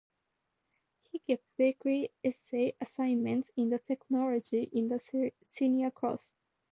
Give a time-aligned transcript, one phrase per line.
[1.11, 6.19] He gave weekly essay assignments in theology to the senior class.